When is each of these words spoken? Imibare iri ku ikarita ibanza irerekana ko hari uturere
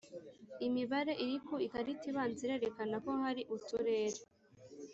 Imibare 0.67 1.13
iri 1.23 1.37
ku 1.45 1.53
ikarita 1.65 2.03
ibanza 2.11 2.39
irerekana 2.45 2.95
ko 3.03 3.11
hari 3.23 3.41
uturere 3.55 4.19